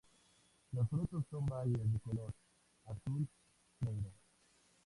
[0.71, 2.33] Los frutos son bayas de color
[2.85, 4.11] azul-negro.